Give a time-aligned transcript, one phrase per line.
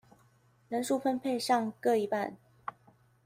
[0.67, 2.35] 人數分配上各一半